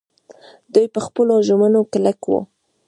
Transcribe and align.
دوی 0.73 0.87
په 0.93 0.99
خپلو 1.05 1.33
ژمنو 1.47 1.81
کلک 1.93 2.19
وو. 2.29 2.39